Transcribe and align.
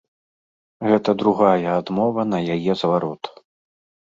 Гэта 0.91 1.09
другая 1.23 1.69
адмова 1.81 2.21
на 2.33 2.39
яе 2.57 2.73
зварот. 2.83 3.23